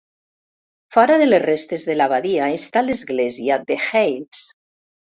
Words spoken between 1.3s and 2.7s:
restes de l'Abadia